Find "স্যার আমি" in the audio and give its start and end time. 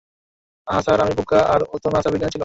0.81-1.13